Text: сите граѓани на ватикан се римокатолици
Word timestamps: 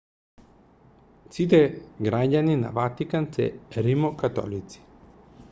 сите 1.35 1.59
граѓани 2.07 2.57
на 2.63 2.73
ватикан 2.79 3.29
се 3.37 3.47
римокатолици 3.91 4.85